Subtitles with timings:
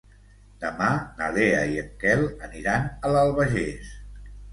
[0.61, 0.85] Demà
[1.19, 3.93] na Lea i en Quel aniran a l'Albagés.